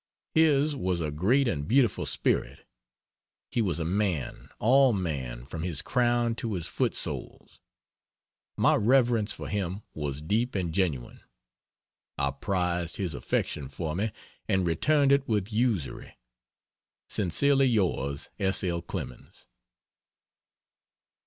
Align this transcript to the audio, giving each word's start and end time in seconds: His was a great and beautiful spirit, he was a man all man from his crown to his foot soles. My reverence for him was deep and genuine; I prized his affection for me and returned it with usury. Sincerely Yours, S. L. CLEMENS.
His 0.33 0.75
was 0.75 0.99
a 0.99 1.11
great 1.11 1.47
and 1.47 1.67
beautiful 1.67 2.07
spirit, 2.07 2.67
he 3.51 3.61
was 3.61 3.79
a 3.79 3.85
man 3.85 4.49
all 4.57 4.93
man 4.93 5.45
from 5.45 5.61
his 5.61 5.83
crown 5.83 6.33
to 6.37 6.53
his 6.55 6.65
foot 6.65 6.95
soles. 6.95 7.59
My 8.57 8.73
reverence 8.73 9.31
for 9.31 9.47
him 9.47 9.83
was 9.93 10.23
deep 10.23 10.55
and 10.55 10.73
genuine; 10.73 11.21
I 12.17 12.31
prized 12.31 12.95
his 12.95 13.13
affection 13.13 13.69
for 13.69 13.93
me 13.93 14.11
and 14.49 14.65
returned 14.65 15.11
it 15.11 15.27
with 15.27 15.53
usury. 15.53 16.17
Sincerely 17.07 17.67
Yours, 17.67 18.31
S. 18.39 18.63
L. 18.63 18.81
CLEMENS. 18.81 19.45